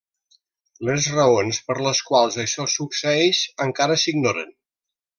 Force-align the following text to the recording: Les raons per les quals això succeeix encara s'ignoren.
Les 0.89 1.09
raons 1.17 1.59
per 1.69 1.77
les 1.89 2.03
quals 2.09 2.39
això 2.47 2.67
succeeix 2.79 3.45
encara 3.71 4.03
s'ignoren. 4.07 4.53